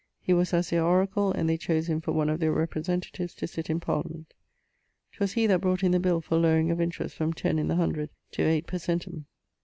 [0.19, 3.45] He was as their oracle and they chose him for one of their representatives to
[3.45, 4.33] sitt in Parliament.
[5.11, 8.09] 'Twas he that brought in the for lowering of interest from ten in the hundred
[8.31, 9.25] to eight per centum.